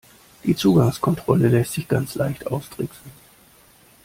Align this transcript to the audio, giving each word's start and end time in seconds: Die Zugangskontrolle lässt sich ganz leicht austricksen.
Die 0.43 0.55
Zugangskontrolle 0.55 1.49
lässt 1.49 1.73
sich 1.73 1.87
ganz 1.87 2.15
leicht 2.15 2.47
austricksen. 2.47 3.11